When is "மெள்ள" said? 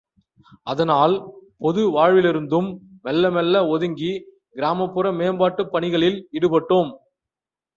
3.01-3.31, 3.31-3.61